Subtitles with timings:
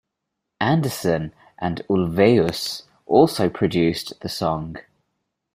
[0.59, 4.77] Andersson and Ulvaeus also produced the song.